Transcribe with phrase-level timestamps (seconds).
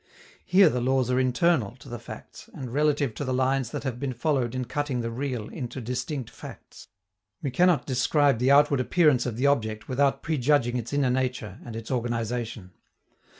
[0.43, 3.99] Here the laws are internal to the facts and relative to the lines that have
[3.99, 6.87] been followed in cutting the real into distinct facts.
[7.43, 11.75] We cannot describe the outward appearance of the object without prejudging its inner nature and
[11.75, 12.71] its organization.